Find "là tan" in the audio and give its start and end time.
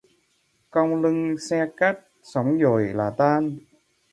2.93-3.57